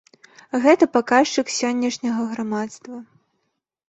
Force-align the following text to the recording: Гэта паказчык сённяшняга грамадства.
Гэта 0.61 0.85
паказчык 0.95 1.51
сённяшняга 1.57 2.23
грамадства. 2.31 2.95